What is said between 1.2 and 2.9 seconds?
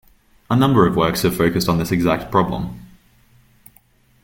have focused on this exact problem.